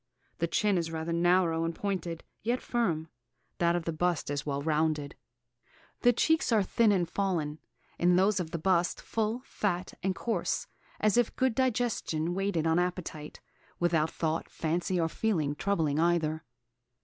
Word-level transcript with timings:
The 0.39 0.47
chin 0.47 0.79
is 0.79 0.89
rather 0.91 1.13
narrow 1.13 1.63
and 1.63 1.75
pointed, 1.75 2.23
yet 2.41 2.59
firm; 2.59 3.07
that 3.59 3.75
of 3.75 3.85
the 3.85 3.93
bust 3.93 4.31
well 4.47 4.59
rounded. 4.63 5.13
The 5.99 6.11
cheeks 6.11 6.51
are 6.51 6.63
thin 6.63 6.91
and 6.91 7.07
fallen; 7.07 7.59
in 7.99 8.15
those 8.15 8.39
of 8.39 8.49
the 8.49 8.57
bust 8.57 8.99
full, 8.99 9.43
fat, 9.45 9.93
and 10.01 10.15
coarse, 10.15 10.65
as 10.99 11.17
if 11.17 11.35
'good 11.35 11.53
digestion 11.53 12.33
waited 12.33 12.65
on 12.65 12.79
appetite,' 12.79 13.41
without 13.79 14.09
thought, 14.09 14.49
fancy, 14.49 14.99
or 14.99 15.07
feeling, 15.07 15.53
troubling 15.53 15.99
either. 15.99 16.45